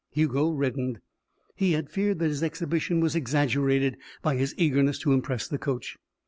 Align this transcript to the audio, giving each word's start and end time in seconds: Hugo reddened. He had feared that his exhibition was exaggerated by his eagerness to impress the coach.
Hugo 0.09 0.49
reddened. 0.49 0.97
He 1.53 1.73
had 1.73 1.91
feared 1.91 2.17
that 2.17 2.29
his 2.29 2.41
exhibition 2.41 3.01
was 3.01 3.15
exaggerated 3.15 3.97
by 4.23 4.35
his 4.35 4.55
eagerness 4.57 4.97
to 4.97 5.13
impress 5.13 5.47
the 5.47 5.59
coach. 5.59 5.95